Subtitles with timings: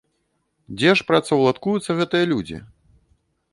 [0.77, 2.57] Дзе ж працаўладкуюцца гэтыя людзі?